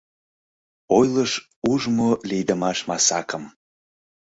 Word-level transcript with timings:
Ойлыш 0.97 1.31
ужмо 1.71 2.09
лийдымаш 2.29 2.79
масакым: 2.89 3.43